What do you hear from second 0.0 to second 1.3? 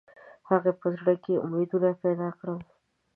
د هغه په زړه